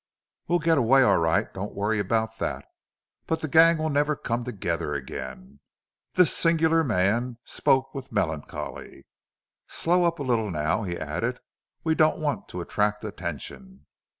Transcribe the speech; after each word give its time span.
"We'll 0.47 0.57
get 0.57 0.79
away, 0.79 1.03
all 1.03 1.17
right. 1.19 1.53
Don't 1.53 1.75
worry 1.75 1.99
about 1.99 2.39
that. 2.39 2.65
But 3.27 3.41
the 3.41 3.47
gang 3.47 3.77
will 3.77 3.91
never 3.91 4.15
come 4.15 4.43
together 4.43 4.95
again." 4.95 5.59
This 6.13 6.35
singular 6.35 6.83
man 6.83 7.37
spoke 7.45 7.93
with 7.93 8.11
melancholy. 8.11 9.05
"Slow 9.67 10.05
up 10.05 10.17
a 10.17 10.23
little 10.23 10.49
now," 10.49 10.81
he 10.81 10.97
added. 10.97 11.39
"We 11.83 11.93
don't 11.93 12.17
want 12.17 12.47
to 12.49 12.61
attract 12.61 13.03
attention.... 13.03 13.85